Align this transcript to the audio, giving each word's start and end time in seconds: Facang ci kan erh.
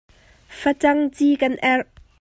Facang 0.61 0.99
ci 1.15 1.27
kan 1.41 1.53
erh. 1.73 1.87